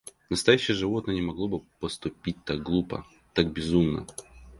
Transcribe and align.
Настоящее 0.31 0.73
животное 0.75 1.13
не 1.13 1.21
могло 1.21 1.47
бы 1.47 1.59
поступить 1.79 2.43
так 2.43 2.63
глупо, 2.63 3.05
так 3.35 3.53
безумно. 3.53 4.07